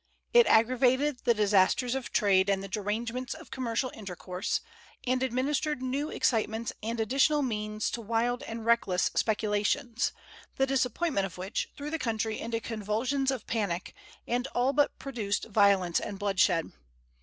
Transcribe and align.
It 0.33 0.47
aggravated 0.47 1.19
the 1.25 1.35
disasters 1.35 1.93
of 1.93 2.11
trade 2.11 2.49
and 2.49 2.63
the 2.63 2.67
derangements 2.67 3.35
of 3.35 3.51
commercial 3.51 3.91
intercourse, 3.93 4.59
and 5.05 5.21
administered 5.21 5.79
new 5.79 6.09
excitements 6.09 6.73
and 6.81 6.99
additional 6.99 7.43
means 7.43 7.91
to 7.91 8.01
wild 8.01 8.41
and 8.47 8.65
reckless 8.65 9.11
speculations, 9.13 10.11
the 10.55 10.65
disappointment 10.65 11.27
of 11.27 11.37
which 11.37 11.69
threw 11.77 11.91
the 11.91 11.99
country 11.99 12.39
into 12.39 12.59
convulsions 12.59 13.29
of 13.29 13.45
panic, 13.45 13.93
and 14.27 14.47
all 14.55 14.73
but 14.73 14.97
produced 14.97 15.45
violence 15.45 15.99
and 15.99 16.17
bloodshed. 16.17 16.71